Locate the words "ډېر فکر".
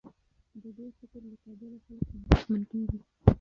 0.77-1.21